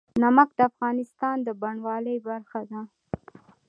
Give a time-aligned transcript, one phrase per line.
[0.21, 2.81] نمک د افغانستان د بڼوالۍ برخه ده.